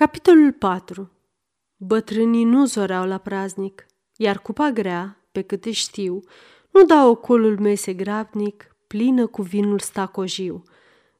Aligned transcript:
Capitolul 0.00 0.52
4 0.52 1.10
Bătrânii 1.76 2.44
nu 2.44 2.64
zoreau 2.64 3.06
la 3.06 3.18
praznic, 3.18 3.86
iar 4.16 4.38
cupa 4.38 4.70
grea, 4.70 5.28
pe 5.32 5.42
câte 5.42 5.70
știu, 5.70 6.20
nu 6.70 6.84
da 6.84 7.06
ocolul 7.06 7.58
mese 7.58 7.92
grabnic, 7.92 8.76
plină 8.86 9.26
cu 9.26 9.42
vinul 9.42 9.78
stacojiu. 9.78 10.62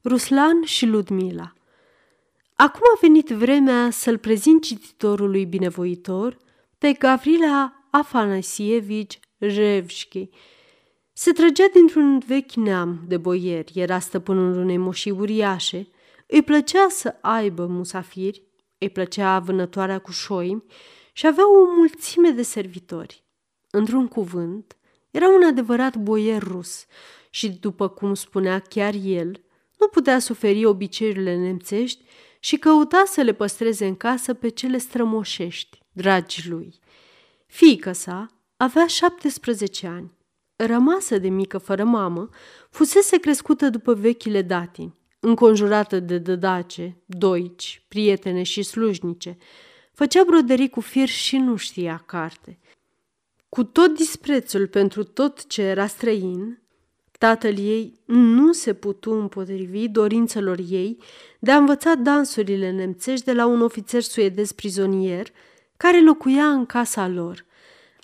Ruslan 0.04 0.64
și 0.64 0.86
Ludmila 0.86 1.52
Acum 2.54 2.80
a 2.94 2.98
venit 3.00 3.28
vremea 3.28 3.90
să-l 3.90 4.18
prezint 4.18 4.62
cititorului 4.62 5.44
binevoitor 5.46 6.36
pe 6.78 6.92
Gavrila 6.92 7.86
Afanasievici 7.90 9.20
Revșchi. 9.38 10.28
Se 11.12 11.32
trăgea 11.32 11.68
dintr-un 11.72 12.18
vechi 12.26 12.52
neam 12.52 13.04
de 13.06 13.16
boieri, 13.16 13.72
era 13.74 13.98
stăpânul 13.98 14.56
unei 14.56 14.76
moșii 14.76 15.10
uriașe, 15.10 15.88
îi 16.26 16.42
plăcea 16.42 16.86
să 16.88 17.16
aibă 17.20 17.66
musafiri 17.66 18.48
îi 18.80 18.90
plăcea 18.90 19.38
vânătoarea 19.38 19.98
cu 19.98 20.10
șoimi 20.10 20.64
și 21.12 21.26
avea 21.26 21.50
o 21.50 21.64
mulțime 21.76 22.30
de 22.30 22.42
servitori. 22.42 23.24
Într-un 23.70 24.08
cuvânt, 24.08 24.76
era 25.10 25.28
un 25.28 25.42
adevărat 25.42 25.96
boier 25.96 26.42
rus 26.42 26.84
și, 27.30 27.48
după 27.48 27.88
cum 27.88 28.14
spunea 28.14 28.58
chiar 28.58 28.94
el, 29.02 29.44
nu 29.78 29.86
putea 29.86 30.18
suferi 30.18 30.64
obiceiurile 30.64 31.36
nemțești 31.36 32.04
și 32.38 32.56
căuta 32.56 33.02
să 33.06 33.20
le 33.20 33.32
păstreze 33.32 33.86
în 33.86 33.96
casă 33.96 34.34
pe 34.34 34.48
cele 34.48 34.78
strămoșești, 34.78 35.78
dragi 35.92 36.48
lui. 36.48 36.78
Fiica 37.46 37.92
sa 37.92 38.26
avea 38.56 38.86
17 38.86 39.86
ani. 39.86 40.18
Rămasă 40.56 41.18
de 41.18 41.28
mică 41.28 41.58
fără 41.58 41.84
mamă, 41.84 42.28
fusese 42.70 43.18
crescută 43.18 43.68
după 43.68 43.94
vechile 43.94 44.42
datini 44.42 44.99
înconjurată 45.20 46.00
de 46.00 46.18
dădace, 46.18 46.96
doici, 47.06 47.82
prietene 47.88 48.42
și 48.42 48.62
slujnice. 48.62 49.36
Făcea 49.92 50.24
broderii 50.24 50.68
cu 50.68 50.80
fir 50.80 51.08
și 51.08 51.36
nu 51.36 51.56
știa 51.56 52.02
carte. 52.06 52.58
Cu 53.48 53.64
tot 53.64 53.96
disprețul 53.96 54.66
pentru 54.66 55.04
tot 55.04 55.46
ce 55.46 55.62
era 55.62 55.86
străin, 55.86 56.62
tatăl 57.18 57.58
ei 57.58 58.00
nu 58.04 58.52
se 58.52 58.74
putu 58.74 59.12
împotrivi 59.12 59.88
dorințelor 59.88 60.58
ei 60.68 61.02
de 61.38 61.50
a 61.50 61.56
învăța 61.56 61.94
dansurile 61.94 62.70
nemțești 62.70 63.24
de 63.24 63.32
la 63.32 63.46
un 63.46 63.62
ofițer 63.62 64.02
suedez 64.02 64.52
prizonier 64.52 65.26
care 65.76 66.02
locuia 66.02 66.46
în 66.46 66.66
casa 66.66 67.08
lor. 67.08 67.44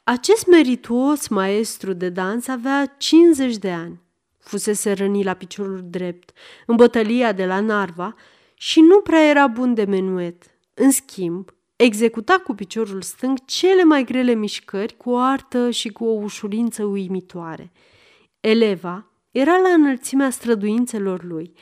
Acest 0.04 0.46
merituos 0.46 1.28
maestru 1.28 1.92
de 1.92 2.08
dans 2.08 2.48
avea 2.48 2.94
50 2.98 3.56
de 3.56 3.70
ani 3.70 4.00
fusese 4.46 4.92
rănit 4.92 5.24
la 5.24 5.34
piciorul 5.34 5.80
drept, 5.84 6.32
în 6.66 6.76
bătălia 6.76 7.32
de 7.32 7.46
la 7.46 7.60
Narva 7.60 8.14
și 8.54 8.80
nu 8.80 9.00
prea 9.00 9.28
era 9.28 9.46
bun 9.46 9.74
de 9.74 9.84
menuet. 9.84 10.42
În 10.74 10.90
schimb, 10.90 11.54
executa 11.76 12.38
cu 12.44 12.54
piciorul 12.54 13.02
stâng 13.02 13.38
cele 13.44 13.84
mai 13.84 14.04
grele 14.04 14.34
mișcări 14.34 14.96
cu 14.96 15.10
o 15.10 15.16
artă 15.16 15.70
și 15.70 15.88
cu 15.88 16.04
o 16.04 16.12
ușurință 16.12 16.84
uimitoare. 16.84 17.72
Eleva 18.40 19.10
era 19.30 19.56
la 19.56 19.68
înălțimea 19.68 20.30
străduințelor 20.30 21.24
lui. 21.24 21.52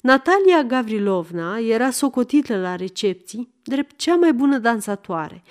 Natalia 0.00 0.62
Gavrilovna 0.62 1.58
era 1.58 1.90
socotită 1.90 2.56
la 2.56 2.76
recepții 2.76 3.54
drept 3.62 3.96
cea 3.96 4.14
mai 4.14 4.32
bună 4.32 4.58
dansatoare. 4.58 5.42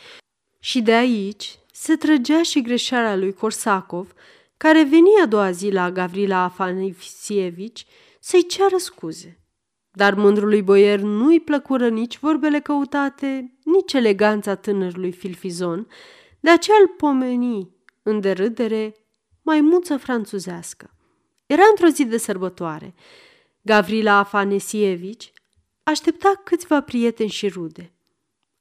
Și 0.59 0.81
de 0.81 0.93
aici 0.93 1.59
se 1.71 1.95
trăgea 1.95 2.43
și 2.43 2.61
greșeala 2.61 3.15
lui 3.15 3.33
Korsakov, 3.33 4.13
care 4.61 4.83
venia 4.83 5.21
a 5.23 5.25
doua 5.25 5.51
zi 5.51 5.69
la 5.69 5.91
Gavrila 5.91 6.37
Afanasievici 6.37 7.85
să-i 8.19 8.45
ceară 8.45 8.77
scuze. 8.77 9.39
Dar 9.91 10.13
mândrului 10.13 10.61
boier 10.61 10.99
nu-i 10.99 11.39
plăcură 11.39 11.89
nici 11.89 12.19
vorbele 12.19 12.59
căutate, 12.59 13.57
nici 13.63 13.93
eleganța 13.93 14.55
tânărului 14.55 15.11
filfizon, 15.11 15.87
de 16.39 16.49
aceea 16.49 16.77
îl 16.81 16.87
pomeni 16.87 17.69
în 18.03 18.19
derâdere 18.19 18.95
maimuță 19.41 19.97
franțuzească. 19.97 20.95
Era 21.45 21.63
într-o 21.69 21.87
zi 21.87 22.05
de 22.05 22.17
sărbătoare. 22.17 22.93
Gavrila 23.61 24.17
Afanesievici 24.17 25.31
aștepta 25.83 26.41
câțiva 26.43 26.81
prieteni 26.81 27.29
și 27.29 27.47
rude. 27.47 27.93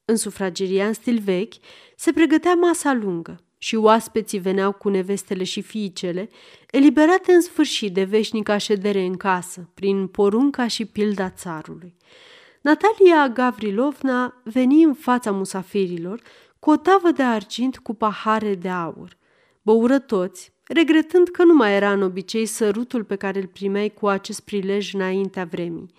În 0.05 0.17
sufrageria 0.17 0.87
în 0.87 0.93
stil 0.93 1.19
vechi 1.19 1.55
se 1.97 2.13
pregătea 2.13 2.55
masa 2.55 2.93
lungă, 2.93 3.45
și 3.63 3.77
oaspeții 3.77 4.39
veneau 4.39 4.73
cu 4.73 4.89
nevestele 4.89 5.45
și 5.45 5.63
fiicele, 5.63 6.29
eliberate 6.71 7.33
în 7.33 7.41
sfârșit 7.41 7.95
de 7.95 8.05
veșnica 8.05 8.57
ședere 8.57 9.03
în 9.03 9.17
casă, 9.17 9.69
prin 9.75 10.07
porunca 10.07 10.67
și 10.67 10.85
pilda 10.85 11.31
țarului. 11.31 11.97
Natalia 12.61 13.29
Gavrilovna 13.29 14.41
veni 14.45 14.83
în 14.83 14.95
fața 14.95 15.31
musafirilor 15.31 16.23
cu 16.59 16.71
o 16.71 16.77
tavă 16.77 17.11
de 17.11 17.23
argint 17.23 17.79
cu 17.79 17.95
pahare 17.95 18.55
de 18.55 18.69
aur. 18.69 19.17
Băură 19.63 19.99
toți, 19.99 20.53
regretând 20.67 21.29
că 21.29 21.45
nu 21.45 21.55
mai 21.55 21.75
era 21.75 21.93
în 21.93 22.03
obicei 22.03 22.47
sărutul 22.47 23.05
pe 23.05 23.17
care 23.17 23.39
îl 23.39 23.47
primeai 23.47 23.89
cu 23.89 24.09
acest 24.09 24.41
prilej 24.41 24.95
înaintea 24.95 25.45
vremii. 25.45 25.91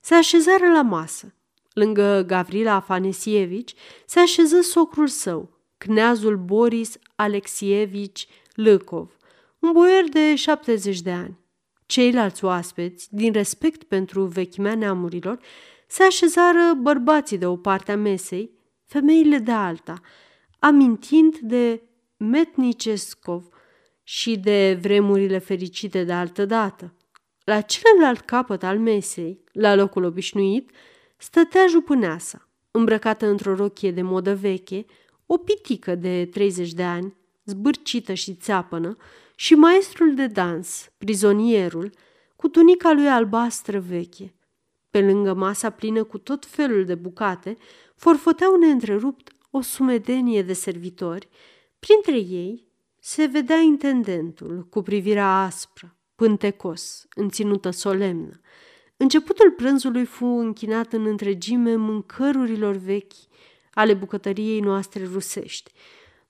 Se 0.00 0.14
așezară 0.14 0.66
la 0.72 0.82
masă. 0.82 1.34
Lângă 1.72 2.24
Gavrila 2.26 2.72
Afanesievici 2.72 3.74
se 4.06 4.18
așeză 4.20 4.60
socrul 4.60 5.06
său, 5.06 5.55
cneazul 5.78 6.36
Boris 6.36 6.98
Alexievici 7.14 8.28
Lăcov, 8.54 9.16
un 9.58 9.72
boier 9.72 10.04
de 10.08 10.34
70 10.34 11.00
de 11.00 11.10
ani. 11.10 11.38
Ceilalți 11.86 12.44
oaspeți, 12.44 13.14
din 13.14 13.32
respect 13.32 13.82
pentru 13.82 14.24
vechimea 14.24 14.74
neamurilor, 14.74 15.38
se 15.86 16.02
așezară 16.02 16.74
bărbații 16.80 17.38
de 17.38 17.46
o 17.46 17.56
parte 17.56 17.92
a 17.92 17.96
mesei, 17.96 18.50
femeile 18.84 19.38
de 19.38 19.52
alta, 19.52 20.00
amintind 20.58 21.38
de 21.38 21.82
Metnicescov 22.16 23.48
și 24.02 24.38
de 24.38 24.78
vremurile 24.80 25.38
fericite 25.38 26.04
de 26.04 26.12
altă 26.12 26.44
dată. 26.44 26.94
La 27.44 27.60
celălalt 27.60 28.20
capăt 28.20 28.62
al 28.62 28.78
mesei, 28.78 29.44
la 29.52 29.74
locul 29.74 30.04
obișnuit, 30.04 30.70
stătea 31.16 31.66
jupâneasa, 31.68 32.48
îmbrăcată 32.70 33.26
într-o 33.26 33.54
rochie 33.54 33.90
de 33.90 34.02
modă 34.02 34.34
veche, 34.34 34.84
o 35.26 35.36
pitică 35.36 35.94
de 35.94 36.28
30 36.32 36.72
de 36.72 36.82
ani, 36.82 37.14
zbârcită 37.44 38.14
și 38.14 38.34
țeapănă, 38.34 38.96
și 39.34 39.54
maestrul 39.54 40.14
de 40.14 40.26
dans, 40.26 40.90
prizonierul, 40.98 41.90
cu 42.36 42.48
tunica 42.48 42.92
lui 42.92 43.08
albastră 43.08 43.78
veche. 43.78 44.34
Pe 44.90 45.00
lângă 45.00 45.34
masa 45.34 45.70
plină 45.70 46.04
cu 46.04 46.18
tot 46.18 46.46
felul 46.46 46.84
de 46.84 46.94
bucate, 46.94 47.56
forfăteau 47.94 48.56
neîntrerupt 48.56 49.32
o 49.50 49.60
sumedenie 49.60 50.42
de 50.42 50.52
servitori. 50.52 51.28
Printre 51.78 52.16
ei 52.16 52.68
se 53.00 53.24
vedea 53.24 53.56
intendentul 53.56 54.66
cu 54.70 54.82
privirea 54.82 55.42
aspră, 55.42 55.96
pântecos, 56.14 57.06
în 57.14 57.28
ținută 57.28 57.70
solemnă. 57.70 58.40
Începutul 58.96 59.50
prânzului 59.50 60.04
fu 60.04 60.24
închinat 60.24 60.92
în 60.92 61.06
întregime 61.06 61.74
mâncărurilor 61.74 62.76
vechi 62.76 63.12
ale 63.76 63.94
bucătăriei 63.94 64.60
noastre 64.60 65.04
rusești. 65.12 65.72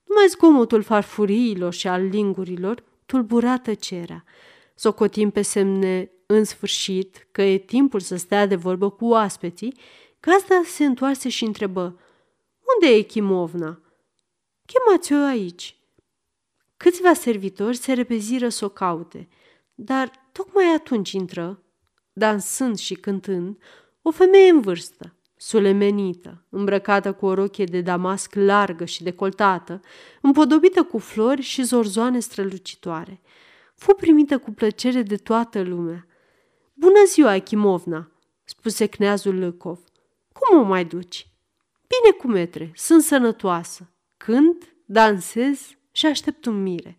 Numai 0.03 0.27
zgomotul 0.27 0.81
farfuriilor 0.81 1.73
și 1.73 1.87
al 1.87 2.03
lingurilor 2.03 2.83
tulbura 3.05 3.57
tăcerea. 3.57 4.23
Socotim 4.75 5.29
pe 5.29 5.41
semne 5.41 6.11
în 6.25 6.43
sfârșit 6.43 7.27
că 7.31 7.41
e 7.41 7.57
timpul 7.57 7.99
să 7.99 8.15
stea 8.15 8.45
de 8.45 8.55
vorbă 8.55 8.89
cu 8.89 9.05
oaspeții, 9.05 9.79
gazda 10.19 10.61
se 10.65 10.85
întoarse 10.85 11.29
și 11.29 11.43
întrebă, 11.43 11.99
Unde 12.73 12.95
e 12.95 13.01
Chimovna? 13.01 13.81
Chemați-o 14.65 15.25
aici. 15.25 15.77
Câțiva 16.77 17.13
servitori 17.13 17.77
se 17.77 17.93
repeziră 17.93 18.49
să 18.49 18.65
o 18.65 18.69
caute, 18.69 19.27
dar 19.75 20.11
tocmai 20.31 20.73
atunci 20.75 21.11
intră, 21.11 21.63
dansând 22.13 22.77
și 22.77 22.93
cântând, 22.93 23.57
o 24.01 24.11
femeie 24.11 24.49
în 24.49 24.61
vârstă, 24.61 25.16
sulemenită, 25.37 26.43
îmbrăcată 26.49 27.13
cu 27.13 27.25
o 27.25 27.33
rochie 27.33 27.65
de 27.65 27.81
damasc 27.81 28.35
largă 28.35 28.85
și 28.85 29.03
decoltată, 29.03 29.81
împodobită 30.21 30.83
cu 30.83 30.97
flori 30.97 31.41
și 31.41 31.63
zorzoane 31.63 32.19
strălucitoare. 32.19 33.21
Fu 33.75 33.93
primită 33.93 34.37
cu 34.37 34.51
plăcere 34.51 35.01
de 35.01 35.15
toată 35.15 35.61
lumea. 35.61 36.07
Bună 36.73 37.03
ziua, 37.07 37.31
Achimovna!" 37.31 38.11
spuse 38.43 38.85
cneazul 38.85 39.39
Lăcov. 39.39 39.79
Cum 40.31 40.59
o 40.59 40.63
mai 40.63 40.85
duci?" 40.85 41.29
Bine 41.87 42.15
cu 42.17 42.27
metre, 42.27 42.71
sunt 42.75 43.01
sănătoasă. 43.01 43.89
Cânt, 44.17 44.75
dansez 44.85 45.77
și 45.91 46.05
aștept 46.05 46.45
un 46.45 46.61
mire." 46.61 46.97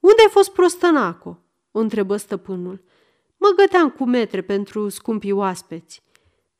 Unde 0.00 0.22
ai 0.22 0.30
fost 0.30 0.52
prostănaco?" 0.52 1.38
o 1.70 1.78
întrebă 1.78 2.16
stăpânul. 2.16 2.84
Mă 3.36 3.52
găteam 3.56 3.90
cu 3.90 4.04
metre 4.04 4.42
pentru 4.42 4.88
scumpii 4.88 5.32
oaspeți 5.32 6.02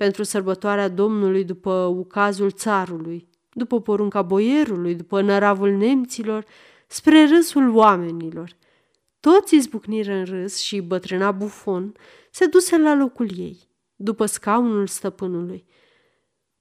pentru 0.02 0.22
sărbătoarea 0.22 0.88
Domnului 0.88 1.44
după 1.44 1.72
ucazul 1.84 2.50
țarului, 2.50 3.28
după 3.52 3.80
porunca 3.80 4.22
boierului, 4.22 4.94
după 4.94 5.20
năravul 5.20 5.70
nemților, 5.70 6.44
spre 6.86 7.24
râsul 7.24 7.76
oamenilor. 7.76 8.56
Toți 9.20 9.54
izbucniră 9.54 10.12
în 10.12 10.24
râs 10.24 10.58
și 10.58 10.80
bătrâna 10.80 11.30
bufon 11.30 11.94
se 12.30 12.46
duse 12.46 12.78
la 12.78 12.94
locul 12.94 13.38
ei, 13.38 13.58
după 13.96 14.26
scaunul 14.26 14.86
stăpânului. 14.86 15.64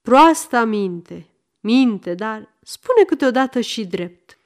Proasta 0.01 0.63
minte, 0.63 1.27
minte, 1.59 2.13
dar 2.13 2.57
spune 2.61 3.03
câteodată 3.03 3.59
și 3.59 3.85
drept. 3.85 4.37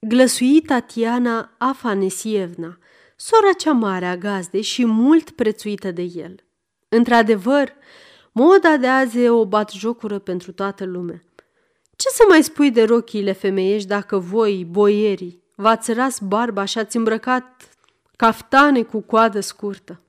Glăsui 0.00 0.60
Tatiana 0.60 1.54
Afanesievna, 1.58 2.78
sora 3.16 3.52
cea 3.58 3.72
mare 3.72 4.06
a 4.06 4.16
gazdei 4.16 4.62
și 4.62 4.84
mult 4.84 5.30
prețuită 5.30 5.90
de 5.90 6.02
el. 6.02 6.34
Într-adevăr, 6.88 7.72
moda 8.42 8.76
de 8.76 8.86
azi 8.86 9.18
e 9.18 9.30
o 9.30 9.44
batjocură 9.44 10.18
pentru 10.18 10.52
toată 10.52 10.84
lumea. 10.84 11.22
Ce 11.96 12.08
să 12.08 12.22
mai 12.28 12.42
spui 12.42 12.70
de 12.70 12.82
rochiile 12.82 13.32
femeiești 13.32 13.88
dacă 13.88 14.18
voi, 14.18 14.66
boierii, 14.70 15.42
v-ați 15.54 15.92
ras 15.92 16.18
barba 16.18 16.64
și 16.64 16.78
ați 16.78 16.96
îmbrăcat 16.96 17.68
caftane 18.16 18.82
cu 18.82 19.00
coadă 19.00 19.40
scurtă? 19.40 20.00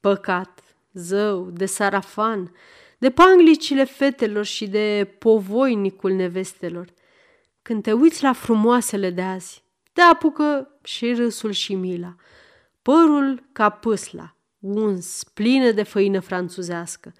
Păcat, 0.00 0.62
zău, 0.92 1.50
de 1.50 1.66
sarafan, 1.66 2.54
de 2.98 3.10
panglicile 3.10 3.84
fetelor 3.84 4.44
și 4.44 4.66
de 4.68 5.14
povoinicul 5.18 6.12
nevestelor. 6.12 6.86
Când 7.62 7.82
te 7.82 7.92
uiți 7.92 8.22
la 8.22 8.32
frumoasele 8.32 9.10
de 9.10 9.22
azi, 9.22 9.62
te 9.92 10.00
apucă 10.00 10.78
și 10.82 11.12
râsul 11.12 11.50
și 11.50 11.74
mila. 11.74 12.14
Părul 12.82 13.48
ca 13.52 13.68
pâsla, 13.68 14.36
uns, 14.58 15.24
plină 15.34 15.70
de 15.70 15.82
făină 15.82 16.20
franțuzească. 16.20 17.12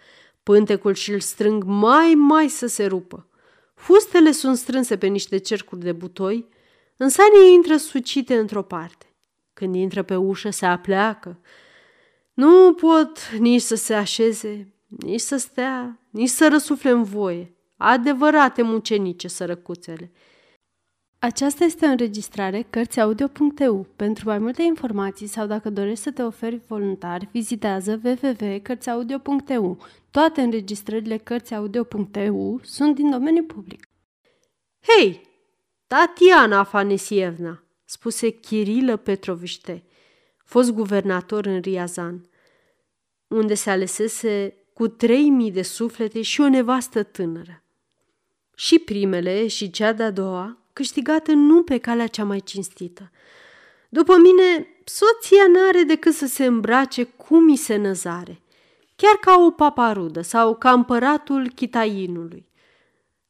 Pântecul 0.43 0.95
și-l 0.95 1.21
strâng 1.21 1.65
mai, 1.65 2.15
mai 2.15 2.49
să 2.49 2.67
se 2.67 2.87
rupă. 2.87 3.29
Fustele 3.75 4.31
sunt 4.31 4.57
strânse 4.57 4.99
pe 4.99 5.07
niște 5.07 5.37
cercuri 5.37 5.81
de 5.81 5.93
butoi, 5.93 6.49
însanii 6.97 7.53
intră 7.55 7.77
sucite 7.77 8.39
într-o 8.39 8.63
parte. 8.63 9.15
Când 9.53 9.75
intră 9.75 10.03
pe 10.03 10.17
ușă, 10.17 10.51
se 10.51 10.67
apleacă. 10.67 11.41
Nu 12.33 12.75
pot 12.75 13.31
nici 13.39 13.63
să 13.63 13.75
se 13.75 13.95
așeze, 13.95 14.75
nici 14.87 15.21
să 15.21 15.37
stea, 15.37 16.01
nici 16.11 16.29
să 16.29 16.49
răsufle 16.49 16.91
în 16.91 17.03
voie. 17.03 17.55
Adevărate 17.77 18.63
mucenice 18.63 19.29
sărăcuțele. 19.29 20.13
Aceasta 21.23 21.65
este 21.65 21.87
o 21.87 21.89
înregistrare 21.89 22.67
Cărțiaudio.eu. 22.71 23.87
Pentru 23.97 24.29
mai 24.29 24.39
multe 24.39 24.63
informații 24.63 25.27
sau 25.27 25.47
dacă 25.47 25.71
dorești 25.71 26.03
să 26.05 26.11
te 26.11 26.23
oferi 26.23 26.61
voluntar, 26.67 27.29
vizitează 27.33 28.01
www.cărțiaudio.eu. 28.05 29.79
Toate 30.11 30.41
înregistrările 30.41 31.17
Cărțiaudio.eu 31.17 32.61
sunt 32.63 32.95
din 32.95 33.11
domeniu 33.11 33.43
public. 33.43 33.89
Hei, 34.81 35.21
Tatiana 35.87 36.59
Afanesievna, 36.59 37.65
spuse 37.85 38.31
Chirilă 38.31 38.97
Petroviște, 38.97 39.85
fost 40.45 40.73
guvernator 40.73 41.47
în 41.47 41.61
Riazan, 41.61 42.29
unde 43.29 43.55
se 43.55 43.71
alesese 43.71 44.55
cu 44.75 44.89
trei 44.89 45.29
mii 45.31 45.53
de 45.53 45.63
suflete 45.63 46.23
și 46.23 46.41
o 46.41 46.49
nevastă 46.49 47.03
tânără. 47.03 47.63
Și 48.55 48.79
primele 48.79 49.47
și 49.47 49.71
cea 49.71 49.93
de-a 49.93 50.11
doua 50.11 50.60
câștigată 50.73 51.33
nu 51.33 51.63
pe 51.63 51.79
calea 51.79 52.07
cea 52.07 52.25
mai 52.25 52.41
cinstită. 52.41 53.11
După 53.89 54.17
mine, 54.17 54.67
soția 54.85 55.47
n-are 55.53 55.83
decât 55.83 56.15
să 56.15 56.27
se 56.27 56.45
îmbrace 56.45 57.03
cum 57.03 57.45
mi 57.45 57.57
se 57.57 57.77
năzare, 57.77 58.43
chiar 58.97 59.15
ca 59.15 59.43
o 59.47 59.51
paparudă 59.51 60.21
sau 60.21 60.57
ca 60.57 60.73
împăratul 60.73 61.51
chitainului. 61.55 62.49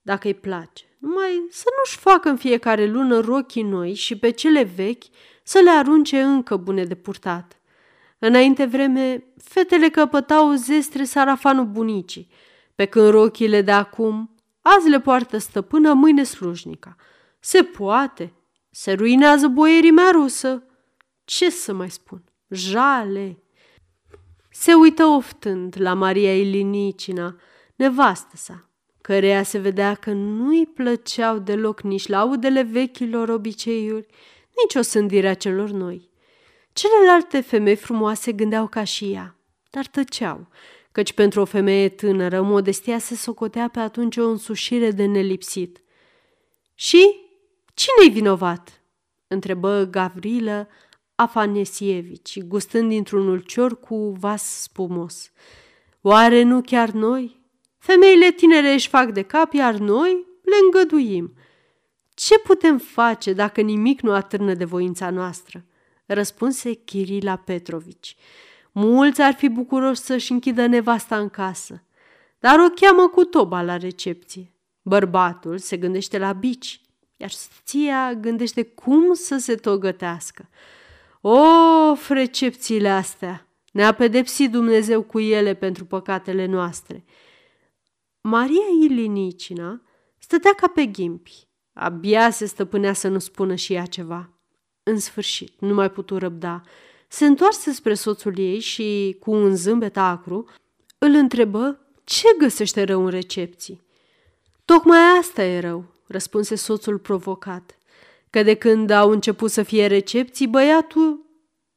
Dacă 0.02 0.26
îi 0.26 0.34
place, 0.34 0.84
numai 0.98 1.46
să 1.50 1.64
nu-și 1.78 1.98
facă 1.98 2.28
în 2.28 2.36
fiecare 2.36 2.86
lună 2.86 3.20
rochii 3.20 3.62
noi 3.62 3.94
și 3.94 4.18
pe 4.18 4.30
cele 4.30 4.62
vechi 4.62 5.04
să 5.42 5.58
le 5.58 5.70
arunce 5.70 6.20
încă 6.20 6.56
bune 6.56 6.84
de 6.84 6.94
purtat. 6.94 7.60
Înainte 8.18 8.64
vreme, 8.64 9.24
fetele 9.42 9.88
căpătau 9.88 10.52
zestre 10.52 11.04
sarafanul 11.04 11.64
bunicii, 11.64 12.28
pe 12.74 12.84
când 12.84 13.08
rochile 13.08 13.62
de 13.62 13.70
acum 13.70 14.34
azi 14.62 14.88
le 14.88 15.00
poartă 15.00 15.38
stăpână, 15.38 15.92
mâine 15.92 16.22
slujnica– 16.22 16.96
se 17.40 17.62
poate. 17.62 18.32
Se 18.70 18.92
ruinează 18.92 19.48
boierimea 19.48 20.10
rusă. 20.10 20.62
Ce 21.24 21.50
să 21.50 21.72
mai 21.72 21.90
spun? 21.90 22.24
Jale! 22.48 23.42
Se 24.50 24.74
uită 24.74 25.04
oftând 25.04 25.74
la 25.78 25.94
Maria 25.94 26.36
Ilinicina, 26.36 27.36
nevastă 27.74 28.36
sa, 28.36 28.68
căreia 29.00 29.42
se 29.42 29.58
vedea 29.58 29.94
că 29.94 30.10
nu-i 30.10 30.66
plăceau 30.66 31.38
deloc 31.38 31.80
nici 31.80 32.06
laudele 32.06 32.62
vechilor 32.62 33.28
obiceiuri, 33.28 34.06
nici 34.62 34.74
o 34.74 34.82
sândire 34.82 35.28
a 35.28 35.34
celor 35.34 35.70
noi. 35.70 36.10
Celelalte 36.72 37.40
femei 37.40 37.76
frumoase 37.76 38.32
gândeau 38.32 38.66
ca 38.66 38.84
și 38.84 39.12
ea, 39.12 39.36
dar 39.70 39.86
tăceau, 39.86 40.48
căci 40.92 41.12
pentru 41.12 41.40
o 41.40 41.44
femeie 41.44 41.88
tânără 41.88 42.42
modestia 42.42 42.98
se 42.98 43.14
socotea 43.14 43.68
pe 43.68 43.80
atunci 43.80 44.16
o 44.16 44.28
însușire 44.28 44.90
de 44.90 45.04
nelipsit. 45.04 45.82
Și 46.74 47.19
Cine-i 47.80 48.10
vinovat?" 48.10 48.82
întrebă 49.26 49.84
Gavrilă 49.90 50.68
Afanesievici, 51.14 52.42
gustând 52.42 52.88
dintr-un 52.88 53.28
ulcior 53.28 53.80
cu 53.80 53.96
vas 54.18 54.62
spumos. 54.62 55.30
Oare 56.00 56.42
nu 56.42 56.60
chiar 56.60 56.90
noi? 56.90 57.40
Femeile 57.78 58.30
tinere 58.30 58.72
își 58.72 58.88
fac 58.88 59.10
de 59.10 59.22
cap, 59.22 59.52
iar 59.52 59.74
noi 59.74 60.26
le 60.42 60.54
îngăduim. 60.64 61.34
Ce 62.14 62.38
putem 62.38 62.78
face 62.78 63.32
dacă 63.32 63.60
nimic 63.60 64.00
nu 64.00 64.12
atârnă 64.12 64.54
de 64.54 64.64
voința 64.64 65.10
noastră? 65.10 65.64
Răspunse 66.06 66.72
Chirila 66.72 67.36
Petrovici. 67.36 68.16
Mulți 68.72 69.22
ar 69.22 69.32
fi 69.32 69.48
bucuroși 69.48 70.00
să-și 70.00 70.32
închidă 70.32 70.66
nevasta 70.66 71.18
în 71.18 71.28
casă, 71.28 71.82
dar 72.38 72.58
o 72.58 72.68
cheamă 72.74 73.08
cu 73.08 73.24
toba 73.24 73.62
la 73.62 73.76
recepție. 73.76 74.52
Bărbatul 74.82 75.58
se 75.58 75.76
gândește 75.76 76.18
la 76.18 76.32
bici, 76.32 76.80
iar 77.20 77.30
soția 77.30 78.14
gândește 78.14 78.62
cum 78.62 79.14
să 79.14 79.38
se 79.38 79.54
togătească. 79.54 80.48
O, 81.20 81.38
recepțiile 82.08 82.88
astea! 82.88 83.46
Ne-a 83.72 83.92
pedepsit 83.92 84.50
Dumnezeu 84.50 85.02
cu 85.02 85.20
ele 85.20 85.54
pentru 85.54 85.84
păcatele 85.84 86.46
noastre. 86.46 87.04
Maria 88.20 88.66
Ilinicina 88.82 89.82
stătea 90.18 90.52
ca 90.56 90.66
pe 90.66 90.86
ghimpi. 90.86 91.48
Abia 91.72 92.30
se 92.30 92.46
stăpânea 92.46 92.92
să 92.92 93.08
nu 93.08 93.18
spună 93.18 93.54
și 93.54 93.72
ea 93.72 93.86
ceva. 93.86 94.30
În 94.82 94.98
sfârșit, 94.98 95.60
nu 95.60 95.74
mai 95.74 95.90
putu 95.90 96.18
răbda. 96.18 96.62
Se 97.08 97.26
întoarse 97.26 97.72
spre 97.72 97.94
soțul 97.94 98.38
ei 98.38 98.58
și, 98.58 99.16
cu 99.20 99.30
un 99.30 99.56
zâmbet 99.56 99.96
acru, 99.96 100.48
îl 100.98 101.14
întrebă 101.14 101.80
ce 102.04 102.26
găsește 102.38 102.82
rău 102.82 103.04
în 103.04 103.10
recepții. 103.10 103.80
Tocmai 104.64 105.18
asta 105.20 105.44
e 105.44 105.60
rău, 105.60 105.84
răspunse 106.10 106.54
soțul 106.54 106.98
provocat, 106.98 107.78
că 108.30 108.42
de 108.42 108.54
când 108.54 108.90
au 108.90 109.10
început 109.10 109.50
să 109.50 109.62
fie 109.62 109.86
recepții, 109.86 110.46
băiatul 110.46 111.28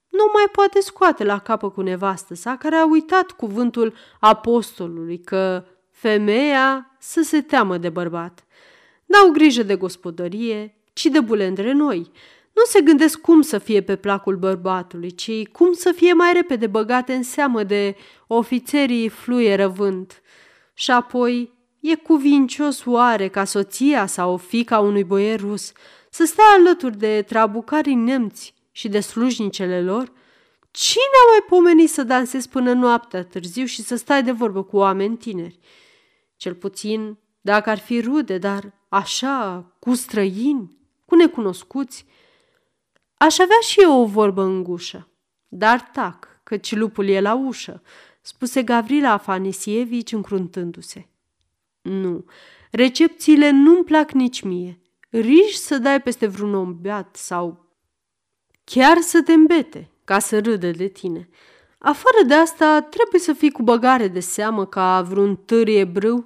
nu 0.09 0.29
mai 0.33 0.45
poate 0.51 0.79
scoate 0.79 1.23
la 1.23 1.39
capă 1.39 1.69
cu 1.69 1.81
nevastă 1.81 2.35
sa, 2.35 2.57
care 2.57 2.75
a 2.75 2.85
uitat 2.85 3.31
cuvântul 3.31 3.93
apostolului 4.19 5.19
că 5.19 5.65
femeia 5.91 6.95
să 6.99 7.21
se 7.21 7.41
teamă 7.41 7.77
de 7.77 7.89
bărbat. 7.89 8.45
N-au 9.05 9.31
grijă 9.31 9.63
de 9.63 9.75
gospodărie, 9.75 10.77
ci 10.93 11.05
de 11.05 11.19
bulendre 11.19 11.71
noi. 11.71 12.11
Nu 12.53 12.61
se 12.65 12.81
gândesc 12.81 13.19
cum 13.19 13.41
să 13.41 13.57
fie 13.57 13.81
pe 13.81 13.95
placul 13.95 14.35
bărbatului, 14.35 15.11
ci 15.11 15.47
cum 15.47 15.73
să 15.73 15.91
fie 15.91 16.13
mai 16.13 16.33
repede 16.33 16.67
băgate 16.67 17.13
în 17.13 17.23
seamă 17.23 17.63
de 17.63 17.95
ofițerii 18.27 19.09
fluieră 19.09 19.67
vânt. 19.67 20.21
Și 20.73 20.91
apoi 20.91 21.53
E 21.83 21.95
cuvincios 21.95 22.85
oare 22.85 23.27
ca 23.27 23.43
soția 23.43 24.05
sau 24.05 24.37
fica 24.37 24.79
unui 24.79 25.03
boier 25.03 25.39
rus 25.39 25.71
să 26.09 26.25
stea 26.25 26.43
alături 26.57 26.97
de 26.97 27.21
trabucarii 27.21 27.95
nemți 27.95 28.53
și 28.71 28.87
de 28.89 28.99
slujnicele 28.99 29.81
lor? 29.81 30.11
Cine 30.71 31.17
a 31.25 31.29
mai 31.29 31.45
pomenit 31.47 31.89
să 31.89 32.03
dansezi 32.03 32.49
până 32.49 32.73
noaptea 32.73 33.23
târziu 33.23 33.65
și 33.65 33.81
să 33.81 33.95
stai 33.95 34.23
de 34.23 34.31
vorbă 34.31 34.63
cu 34.63 34.77
oameni 34.77 35.17
tineri? 35.17 35.59
Cel 36.35 36.55
puțin, 36.55 37.17
dacă 37.41 37.69
ar 37.69 37.79
fi 37.79 38.01
rude, 38.01 38.37
dar 38.37 38.73
așa, 38.89 39.65
cu 39.79 39.93
străini, 39.93 40.77
cu 41.05 41.15
necunoscuți, 41.15 42.05
aș 43.17 43.39
avea 43.39 43.59
și 43.67 43.81
eu 43.81 44.01
o 44.01 44.05
vorbă 44.05 44.41
în 44.41 44.63
gușă. 44.63 45.07
Dar 45.47 45.89
tac, 45.93 46.39
căci 46.43 46.75
lupul 46.75 47.07
e 47.07 47.21
la 47.21 47.33
ușă, 47.33 47.81
spuse 48.21 48.63
Gavrila 48.63 49.11
Afanesievici 49.11 50.11
încruntându-se. 50.11 51.07
Nu, 51.83 52.25
recepțiile 52.71 53.49
nu-mi 53.49 53.83
plac 53.83 54.11
nici 54.11 54.41
mie. 54.41 54.79
Riși 55.09 55.57
să 55.57 55.77
dai 55.77 56.01
peste 56.01 56.27
vreun 56.27 56.53
om 56.53 56.81
beat 56.81 57.15
sau 57.15 57.65
chiar 58.63 58.97
să 58.99 59.21
te 59.21 59.33
îmbete 59.33 59.89
ca 60.03 60.19
să 60.19 60.39
râdă 60.39 60.71
de 60.71 60.87
tine. 60.87 61.29
Afară 61.79 62.23
de 62.27 62.33
asta, 62.33 62.81
trebuie 62.81 63.21
să 63.21 63.33
fii 63.33 63.51
cu 63.51 63.63
băgare 63.63 64.07
de 64.07 64.19
seamă 64.19 64.65
ca 64.65 65.01
vreun 65.01 65.35
târie 65.35 65.83
brâu 65.83 66.25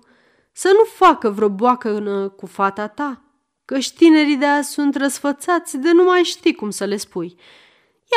să 0.51 0.67
nu 0.73 1.05
facă 1.07 1.29
vreo 1.29 1.49
boacă 1.49 2.33
cu 2.35 2.45
fata 2.45 2.87
ta, 2.87 3.21
că 3.65 3.77
tinerii 3.95 4.37
de 4.37 4.45
azi 4.45 4.71
sunt 4.71 4.95
răsfățați 4.95 5.77
de 5.77 5.91
nu 5.91 6.03
mai 6.03 6.23
știi 6.23 6.53
cum 6.53 6.69
să 6.69 6.85
le 6.85 6.97
spui. 6.97 7.35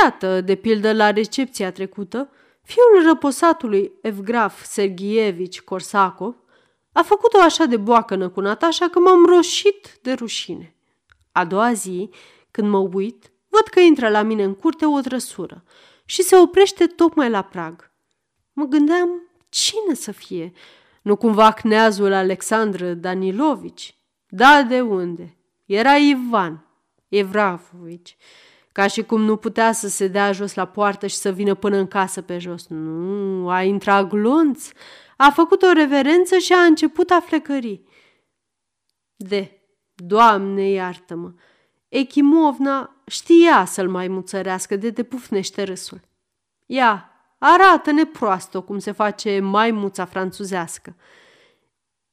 Iată, 0.02 0.40
de 0.40 0.54
pildă, 0.54 0.92
la 0.92 1.11
recepția 1.11 1.73
trecută, 1.73 2.30
fiul 2.62 3.06
răposatului 3.06 3.92
Evgraf 4.02 4.64
Sergievici 4.64 5.61
Korsakov 5.61 6.35
A 6.92 7.02
făcut-o 7.02 7.40
așa 7.40 7.64
de 7.64 7.76
boacănă 7.76 8.28
cu 8.28 8.40
Natasha 8.40 8.88
că 8.88 8.99
m-am 8.99 9.25
roșit 9.25 9.99
de 10.02 10.12
rușine. 10.12 10.75
A 11.32 11.44
doua 11.44 11.73
zi, 11.73 12.11
când 12.50 12.68
mă 12.68 12.78
uit, 12.78 13.32
văd 13.49 13.62
că 13.70 13.80
intră 13.80 14.09
la 14.09 14.23
mine 14.23 14.42
în 14.42 14.54
curte 14.54 14.87
o 14.87 15.00
trăsură 15.00 15.64
și 16.04 16.23
se 16.23 16.37
oprește 16.37 16.87
tocmai 16.87 17.30
la 17.30 17.42
prag. 17.42 17.90
Mă 18.52 18.64
gândeam 18.64 19.09
cine 19.49 19.94
să 19.94 20.12
fie, 20.12 20.52
nu 21.02 21.16
cumva 21.16 21.52
cneazul 21.52 22.12
Alexandru 22.12 22.94
Danilovici? 22.94 23.94
Da, 24.28 24.62
de 24.62 24.80
unde? 24.80 25.37
Era 25.66 25.97
Ivan 25.97 26.64
Evravovici, 27.09 28.16
ca 28.73 28.87
și 28.87 29.02
cum 29.02 29.20
nu 29.20 29.37
putea 29.37 29.73
să 29.73 29.88
se 29.88 30.06
dea 30.06 30.32
jos 30.32 30.54
la 30.54 30.64
poartă 30.64 31.06
și 31.06 31.16
să 31.16 31.30
vină 31.30 31.54
până 31.54 31.76
în 31.76 31.87
casă 31.87 32.23
pe 32.23 32.38
jos. 32.38 32.66
Nu, 32.66 33.50
a 33.50 33.62
intrat 33.62 34.09
glonț, 34.09 34.68
a 35.23 35.31
făcut 35.31 35.62
o 35.62 35.73
reverență 35.73 36.39
și 36.39 36.53
a 36.53 36.61
început 36.61 37.11
a 37.11 37.21
flecări. 37.21 37.83
De, 39.17 39.62
Doamne, 39.95 40.71
iartă-mă! 40.71 41.33
Echimovna 41.89 43.03
știa 43.07 43.65
să-l 43.65 43.89
mai 43.89 44.09
muțărească 44.09 44.77
de 44.77 44.93
te 44.93 45.03
pufnește 45.03 45.62
râsul. 45.62 46.00
Ia, 46.67 47.11
arată-ne 47.39 48.07
proastă 48.07 48.61
cum 48.61 48.79
se 48.79 48.93
face 48.93 49.41
maimuța 49.41 50.05
franțuzească. 50.05 50.97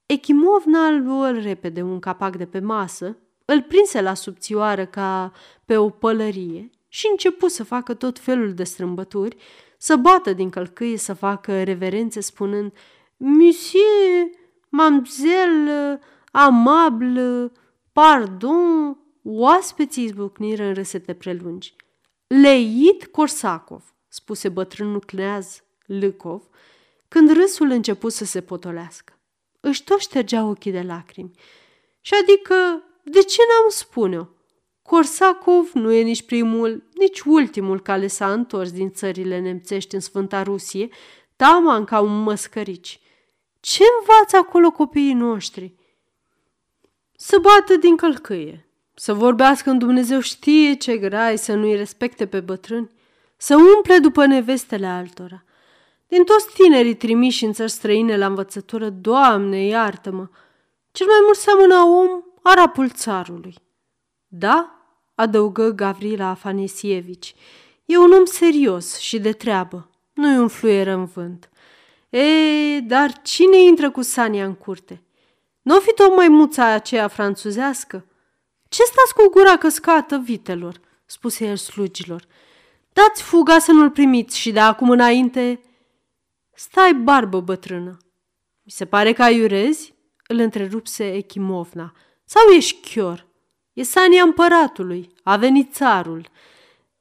Echimovna 0.05 0.87
îl 0.87 1.03
luă 1.03 1.29
repede 1.31 1.81
un 1.81 1.99
capac 1.99 2.35
de 2.35 2.45
pe 2.45 2.59
masă, 2.59 3.17
îl 3.45 3.61
prinse 3.61 4.01
la 4.01 4.13
subțioară 4.13 4.85
ca 4.85 5.31
pe 5.65 5.77
o 5.77 5.89
pălărie 5.89 6.69
și 6.87 7.07
începu 7.11 7.47
să 7.47 7.63
facă 7.63 7.93
tot 7.93 8.19
felul 8.19 8.53
de 8.53 8.63
strâmbături, 8.63 9.37
să 9.77 9.95
bată 9.95 10.33
din 10.33 10.49
călcâie, 10.49 10.97
să 10.97 11.13
facă 11.13 11.63
reverențe 11.63 12.19
spunând 12.19 12.73
Monsieur, 13.17 14.29
mamzelle, 14.69 15.99
amable, 16.31 17.51
pardon, 17.91 18.97
oaspeții 19.23 20.03
izbucniră 20.03 20.63
în 20.63 20.73
râsete 20.73 21.13
prelungi. 21.13 21.75
Leit 22.27 23.05
Korsakov, 23.05 23.95
spuse 24.07 24.49
bătrânul 24.49 24.99
cleaz 24.99 25.63
Lâcov, 25.85 26.43
când 27.07 27.31
râsul 27.31 27.69
început 27.69 28.11
să 28.11 28.25
se 28.25 28.41
potolească. 28.41 29.19
Își 29.59 29.83
tot 29.83 29.99
ștergea 29.99 30.43
ochii 30.43 30.71
de 30.71 30.81
lacrimi. 30.81 31.31
Și 32.01 32.13
adică, 32.21 32.83
de 33.03 33.21
ce 33.21 33.41
n-am 33.41 33.69
spune-o? 33.69 34.25
Korsakov 34.81 35.71
nu 35.73 35.91
e 35.91 36.01
nici 36.01 36.23
primul, 36.23 36.89
nici 36.93 37.19
ultimul 37.19 37.81
care 37.81 38.07
s-a 38.07 38.31
întors 38.31 38.71
din 38.71 38.91
țările 38.91 39.39
nemțești 39.39 39.95
în 39.95 40.01
Sfânta 40.01 40.43
Rusie, 40.43 40.89
taman 41.35 41.83
ca 41.83 41.99
un 41.99 42.21
măscărici. 42.21 42.99
Ce 43.59 43.83
învață 43.99 44.37
acolo 44.37 44.71
copiii 44.71 45.13
noștri? 45.13 45.75
Să 47.15 47.39
bată 47.41 47.75
din 47.75 47.95
călcâie, 47.95 48.69
să 48.93 49.13
vorbească 49.13 49.69
în 49.69 49.77
Dumnezeu 49.77 50.19
știe 50.19 50.73
ce 50.73 50.97
grai 50.97 51.37
să 51.37 51.53
nu-i 51.53 51.75
respecte 51.75 52.27
pe 52.27 52.39
bătrâni, 52.39 52.91
să 53.37 53.55
umple 53.75 53.97
după 53.97 54.25
nevestele 54.25 54.85
altora. 54.85 55.43
Din 56.07 56.23
toți 56.23 56.53
tinerii 56.53 56.95
trimiși 56.95 57.45
în 57.45 57.53
țări 57.53 57.71
străine 57.71 58.17
la 58.17 58.25
învățătură, 58.25 58.89
Doamne, 58.89 59.65
iartă-mă, 59.65 60.27
cel 60.91 61.07
mai 61.07 61.19
mult 61.23 61.37
seamănă 61.37 61.75
om 61.75 62.23
arapul 62.41 62.89
țarului. 62.89 63.55
Da, 64.27 64.71
adăugă 65.15 65.69
Gavrila 65.69 66.27
Afanesievici, 66.27 67.35
e 67.85 67.97
un 67.97 68.11
om 68.11 68.25
serios 68.25 68.97
și 68.97 69.19
de 69.19 69.31
treabă, 69.31 69.89
nu-i 70.13 70.37
un 70.37 70.47
fluieră 70.47 70.93
în 70.93 71.05
vânt. 71.05 71.49
E, 72.19 72.79
dar 72.79 73.21
cine 73.21 73.57
intră 73.57 73.91
cu 73.91 74.01
Sania 74.01 74.45
în 74.45 74.53
curte? 74.55 75.01
Nu 75.61 75.79
fi 75.79 75.93
tocmai 75.93 76.27
muța 76.27 76.65
aceea 76.65 77.07
franțuzească? 77.07 78.05
Ce 78.69 78.83
stați 78.83 79.13
cu 79.13 79.29
gura 79.29 79.57
căscată, 79.57 80.17
vitelor?" 80.17 80.79
spuse 81.05 81.45
el 81.45 81.55
slugilor. 81.55 82.27
Dați 82.93 83.21
fuga 83.23 83.59
să 83.59 83.71
nu-l 83.71 83.89
primiți 83.89 84.37
și 84.37 84.51
de 84.51 84.59
acum 84.59 84.89
înainte... 84.89 85.61
Stai, 86.53 86.93
barbă 86.93 87.39
bătrână. 87.39 87.97
Mi 88.63 88.71
se 88.71 88.85
pare 88.85 89.13
că 89.13 89.23
aiurezi? 89.23 89.93
Îl 90.27 90.37
întrerupse 90.37 91.13
Echimovna. 91.13 91.93
Sau 92.23 92.49
ești 92.49 92.93
chior? 92.93 93.27
E 93.73 93.83
Sania 93.83 94.23
împăratului. 94.23 95.09
A 95.23 95.37
venit 95.37 95.73
țarul. 95.73 96.29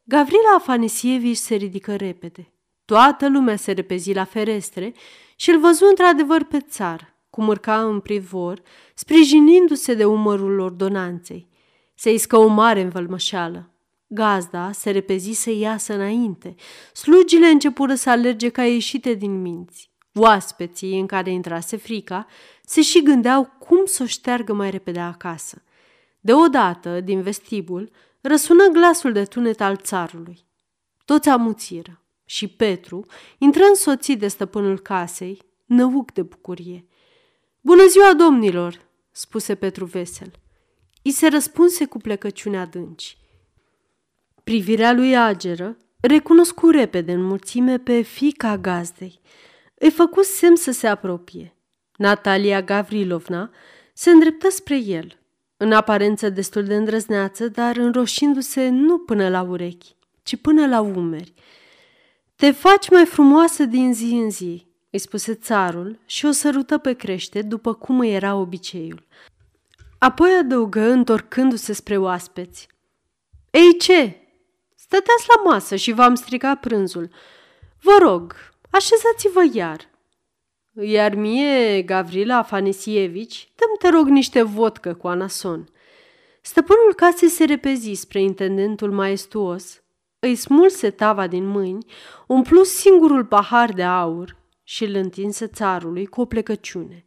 Gavrila 0.02 0.54
Afanisievici 0.56 1.36
se 1.36 1.54
ridică 1.54 1.96
repede. 1.96 2.50
Toată 2.86 3.28
lumea 3.28 3.56
se 3.56 3.72
repezi 3.72 4.12
la 4.12 4.24
ferestre 4.24 4.94
și 5.36 5.50
îl 5.50 5.58
văzu 5.60 5.84
într-adevăr 5.84 6.44
pe 6.44 6.60
țar, 6.60 7.14
cum 7.30 7.48
urca 7.48 7.82
în 7.82 8.00
privor, 8.00 8.62
sprijinindu-se 8.94 9.94
de 9.94 10.04
umărul 10.04 10.58
ordonanței. 10.58 11.48
Se 11.94 12.12
iscă 12.12 12.36
o 12.36 12.46
mare 12.46 12.80
învălmășeală. 12.80 13.70
Gazda 14.06 14.72
se 14.72 14.90
repezi 14.90 15.32
să 15.32 15.50
iasă 15.50 15.94
înainte. 15.94 16.54
Slugile 16.92 17.46
începură 17.46 17.94
să 17.94 18.10
alerge 18.10 18.48
ca 18.48 18.64
ieșite 18.64 19.14
din 19.14 19.40
minți. 19.40 19.90
Oaspeții, 20.14 21.00
în 21.00 21.06
care 21.06 21.30
intrase 21.30 21.76
frica, 21.76 22.26
se 22.64 22.82
și 22.82 23.02
gândeau 23.02 23.56
cum 23.58 23.84
să 23.84 24.02
o 24.02 24.06
șteargă 24.06 24.52
mai 24.52 24.70
repede 24.70 25.00
acasă. 25.00 25.62
Deodată, 26.20 27.00
din 27.00 27.22
vestibul, 27.22 27.90
răsună 28.20 28.66
glasul 28.66 29.12
de 29.12 29.22
tunet 29.22 29.60
al 29.60 29.76
țarului. 29.76 30.44
Toți 31.04 31.28
amuțiră 31.28 32.00
și 32.26 32.48
Petru 32.48 33.06
intră 33.38 33.62
însoțit 33.64 34.18
de 34.18 34.28
stăpânul 34.28 34.78
casei, 34.78 35.42
năuc 35.64 36.12
de 36.12 36.22
bucurie. 36.22 36.86
Bună 37.60 37.86
ziua, 37.86 38.14
domnilor!" 38.14 38.88
spuse 39.10 39.54
Petru 39.54 39.84
vesel. 39.84 40.30
I 41.02 41.10
se 41.10 41.28
răspunse 41.28 41.84
cu 41.84 41.98
plecăciune 41.98 42.58
adânci. 42.58 43.18
Privirea 44.44 44.92
lui 44.92 45.16
ageră 45.16 45.76
recunoscu 46.00 46.70
repede 46.70 47.12
în 47.12 47.22
mulțime 47.22 47.78
pe 47.78 48.00
fica 48.00 48.56
gazdei. 48.58 49.20
Îi 49.74 49.90
făcu 49.90 50.22
semn 50.22 50.56
să 50.56 50.70
se 50.70 50.86
apropie. 50.86 51.56
Natalia 51.96 52.62
Gavrilovna 52.62 53.50
se 53.94 54.10
îndreptă 54.10 54.50
spre 54.50 54.76
el, 54.76 55.18
în 55.56 55.72
aparență 55.72 56.28
destul 56.28 56.64
de 56.64 56.76
îndrăzneață, 56.76 57.48
dar 57.48 57.76
înroșindu-se 57.76 58.68
nu 58.68 58.98
până 58.98 59.28
la 59.28 59.42
urechi, 59.42 59.96
ci 60.22 60.36
până 60.36 60.66
la 60.66 60.80
umeri. 60.80 61.34
Te 62.36 62.50
faci 62.50 62.90
mai 62.90 63.04
frumoasă 63.04 63.64
din 63.64 63.94
zi 63.94 64.04
în 64.04 64.30
zi, 64.30 64.66
îi 64.90 64.98
spuse 64.98 65.34
țarul 65.34 65.98
și 66.06 66.26
o 66.26 66.30
sărută 66.30 66.78
pe 66.78 66.92
crește 66.92 67.42
după 67.42 67.74
cum 67.74 67.98
îi 67.98 68.14
era 68.14 68.34
obiceiul. 68.34 69.06
Apoi 69.98 70.30
adăugă, 70.40 70.80
întorcându-se 70.80 71.72
spre 71.72 71.96
oaspeți. 71.96 72.68
Ei 73.50 73.76
ce? 73.78 74.16
Stăteați 74.74 75.26
la 75.28 75.50
masă 75.50 75.76
și 75.76 75.92
v-am 75.92 76.14
stricat 76.14 76.60
prânzul. 76.60 77.10
Vă 77.80 77.96
rog, 78.00 78.34
așezați-vă 78.70 79.44
iar. 79.52 79.90
Iar 80.80 81.14
mie, 81.14 81.82
Gavrila 81.82 82.36
Afanesievici, 82.36 83.48
dăm 83.54 83.90
te 83.90 83.96
rog 83.96 84.08
niște 84.08 84.42
vodcă 84.42 84.94
cu 84.94 85.08
anason. 85.08 85.68
Stăpânul 86.40 86.94
casei 86.96 87.28
se 87.28 87.44
repezi 87.44 87.92
spre 87.92 88.20
intendentul 88.20 88.92
maestuos, 88.92 89.82
îi 90.26 90.34
smulse 90.34 90.90
tava 90.90 91.26
din 91.26 91.46
mâini, 91.46 91.86
umplu 92.26 92.62
singurul 92.62 93.24
pahar 93.24 93.72
de 93.72 93.82
aur 93.82 94.36
și 94.62 94.84
îl 94.84 94.94
întinse 94.94 95.46
țarului 95.46 96.06
cu 96.06 96.20
o 96.20 96.24
plecăciune. 96.24 97.04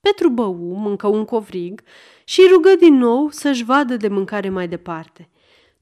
Petru 0.00 0.28
bău, 0.28 0.54
mâncă 0.54 1.06
un 1.06 1.24
covrig 1.24 1.82
și 2.24 2.42
rugă 2.50 2.74
din 2.78 2.94
nou 2.94 3.30
să-și 3.30 3.64
vadă 3.64 3.96
de 3.96 4.08
mâncare 4.08 4.48
mai 4.48 4.68
departe– 4.68 5.28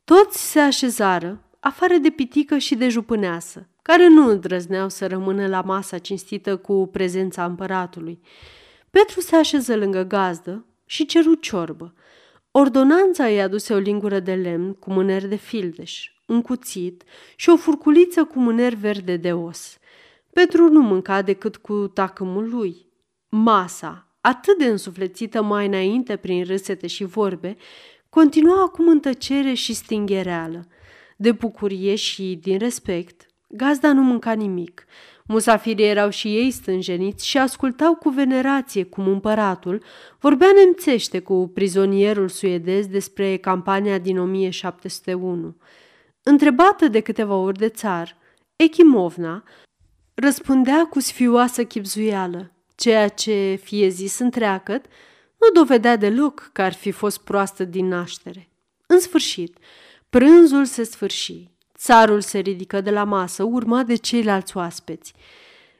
toți 0.07 0.51
se 0.51 0.61
așezară, 0.61 1.43
afară 1.61 1.97
de 1.97 2.11
pitică 2.11 2.59
și 2.59 2.75
de 2.75 2.89
jupâneasă, 2.89 3.69
care 3.83 4.09
nu 4.09 4.29
îndrăzneau 4.29 4.89
să 4.89 5.07
rămână 5.07 5.47
la 5.47 5.61
masa 5.61 5.99
cinstită 5.99 6.57
cu 6.57 6.89
prezența 6.93 7.45
împăratului. 7.45 8.21
Petru 8.91 9.21
se 9.21 9.37
așeză 9.37 9.77
lângă 9.77 10.03
gazdă 10.03 10.65
și 10.85 11.07
ceru 11.07 11.35
ciorbă. 11.35 11.95
Ordonanța 12.59 13.25
îi 13.25 13.41
aduse 13.41 13.75
o 13.75 13.79
lingură 13.79 14.21
de 14.21 14.35
lemn 14.35 14.73
cu 14.73 14.91
mâner 14.91 15.27
de 15.27 15.37
fildeș, 15.37 16.11
un 16.27 16.43
cuțit 16.43 17.03
și 17.37 17.51
o 17.51 17.57
furculiță 17.57 18.25
cu 18.25 18.39
mâner 18.39 18.75
verde 18.75 19.17
de 19.17 19.33
os. 19.33 19.79
Petru 20.33 20.69
nu 20.69 20.81
mânca 20.81 21.23
decât 21.23 21.57
cu 21.57 21.87
tacâmul 21.87 22.49
lui. 22.49 22.87
Masa, 23.29 24.09
atât 24.21 24.59
de 24.59 24.65
însuflețită 24.65 25.43
mai 25.43 25.67
înainte 25.67 26.17
prin 26.17 26.45
râsete 26.45 26.87
și 26.87 27.05
vorbe, 27.05 27.57
Continua 28.09 28.63
acum 28.63 28.89
în 28.89 29.01
tăcere 29.01 29.53
și 29.53 29.75
stinghereală. 29.75 30.67
De 31.17 31.33
bucurie 31.33 31.95
și 31.95 32.39
din 32.43 32.59
respect, 32.59 33.27
gazda 33.49 33.93
nu 33.93 34.03
mânca 34.03 34.33
nimic. 34.33 34.87
Musafirii 35.29 35.87
erau 35.87 36.09
și 36.09 36.37
ei 36.37 36.51
stânjeniți 36.51 37.27
și 37.27 37.39
ascultau 37.39 37.95
cu 37.95 38.09
venerație 38.09 38.85
cum 38.85 39.07
împăratul 39.09 39.83
vorbea 40.19 40.49
nemțește 40.55 41.21
cu 41.21 41.51
prizonierul 41.55 42.29
suedez 42.29 42.87
despre 42.87 43.37
campania 43.37 43.99
din 43.99 44.19
1701. 44.19 45.57
Întrebată 46.23 46.89
de 46.89 47.01
câteva 47.01 47.35
ori 47.35 47.59
de 47.59 47.69
țar, 47.69 48.17
Echimovna 48.57 49.43
răspundea 50.15 50.87
cu 50.91 51.01
sfioasă 51.01 51.65
chipzuială. 51.65 52.51
ceea 52.75 53.09
ce, 53.09 53.59
fie 53.63 53.89
zis 53.89 54.19
întreagăt, 54.19 54.87
nu 55.37 55.61
dovedea 55.61 55.97
deloc 55.97 56.51
că 56.53 56.63
ar 56.63 56.73
fi 56.73 56.91
fost 56.91 57.19
proastă 57.19 57.65
din 57.65 57.89
naștere. 57.89 58.49
În 58.87 59.01
sfârșit, 59.01 59.59
prânzul 60.09 60.65
se 60.65 60.83
sfârși. 60.83 61.56
Țarul 61.77 62.21
se 62.21 62.39
ridică 62.39 62.81
de 62.81 62.91
la 62.91 63.05
masă, 63.05 63.43
urmat 63.43 63.87
de 63.87 63.95
ceilalți 63.95 64.57
oaspeți. 64.57 65.15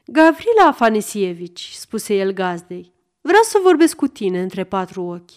Gavrila 0.05 0.67
Afanisievici, 0.67 1.71
spuse 1.73 2.15
el 2.15 2.31
gazdei, 2.31 2.93
vreau 3.21 3.41
să 3.43 3.59
vorbesc 3.63 3.95
cu 3.95 4.07
tine 4.07 4.41
între 4.41 4.63
patru 4.63 5.03
ochi. 5.03 5.31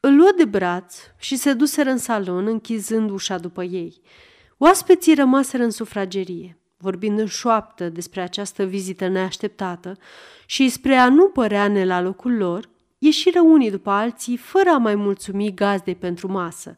Îl 0.00 0.16
luă 0.16 0.30
de 0.36 0.44
braț 0.44 0.96
și 1.18 1.36
se 1.36 1.52
duseră 1.52 1.90
în 1.90 1.98
salon, 1.98 2.46
închizând 2.46 3.10
ușa 3.10 3.38
după 3.38 3.62
ei. 3.62 4.00
Oaspeții 4.58 5.14
rămaseră 5.14 5.62
în 5.62 5.70
sufragerie, 5.70 6.58
vorbind 6.76 7.18
în 7.18 7.26
șoaptă 7.26 7.88
despre 7.88 8.20
această 8.20 8.64
vizită 8.64 9.08
neașteptată 9.08 9.96
și 10.46 10.68
spre 10.68 10.94
a 10.94 11.08
nu 11.08 11.28
părea 11.28 11.68
ne 11.68 11.84
la 11.84 12.00
locul 12.00 12.36
lor, 12.36 12.68
ieșiră 12.98 13.40
unii 13.40 13.70
după 13.70 13.90
alții 13.90 14.36
fără 14.36 14.70
a 14.70 14.78
mai 14.78 14.94
mulțumi 14.94 15.54
gazdei 15.54 15.94
pentru 15.94 16.28
masă. 16.28 16.76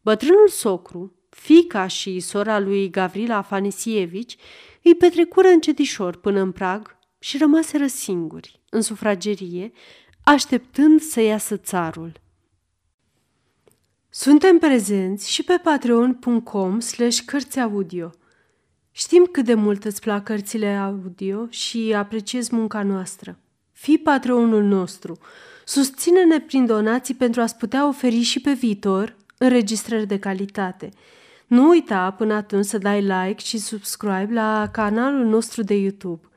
Bătrânul 0.00 0.48
socru, 0.48 1.17
fica 1.38 1.86
și 1.86 2.20
sora 2.20 2.58
lui 2.58 2.90
Gavrila 2.90 3.36
Afanisievici, 3.36 4.36
îi 4.82 4.94
petrecură 4.94 5.48
încetișor 5.48 6.16
până 6.16 6.40
în 6.40 6.52
prag 6.52 6.96
și 7.18 7.38
rămaseră 7.38 7.86
singuri, 7.86 8.60
în 8.70 8.80
sufragerie, 8.80 9.72
așteptând 10.22 11.00
să 11.00 11.20
iasă 11.20 11.56
țarul. 11.56 12.12
Suntem 14.10 14.58
prezenți 14.58 15.32
și 15.32 15.42
pe 15.42 15.60
patreon.com 15.62 16.80
slash 16.80 17.20
cărți 17.24 17.60
audio. 17.60 18.10
Știm 18.90 19.28
cât 19.32 19.44
de 19.44 19.54
mult 19.54 19.84
îți 19.84 20.00
plac 20.00 20.24
cărțile 20.24 20.76
audio 20.76 21.46
și 21.50 21.94
apreciez 21.96 22.48
munca 22.48 22.82
noastră. 22.82 23.38
Fii 23.72 23.98
patreonul 23.98 24.62
nostru. 24.62 25.18
Susține-ne 25.64 26.40
prin 26.40 26.66
donații 26.66 27.14
pentru 27.14 27.40
a-ți 27.40 27.56
putea 27.56 27.88
oferi 27.88 28.20
și 28.20 28.40
pe 28.40 28.52
viitor 28.52 29.16
înregistrări 29.38 30.06
de 30.06 30.18
calitate. 30.18 30.90
Nu 31.48 31.68
uita 31.68 32.10
până 32.10 32.34
atunci 32.34 32.64
să 32.64 32.78
dai 32.78 33.02
like 33.02 33.42
și 33.44 33.58
subscribe 33.58 34.28
la 34.30 34.68
canalul 34.72 35.26
nostru 35.26 35.62
de 35.62 35.74
YouTube. 35.74 36.27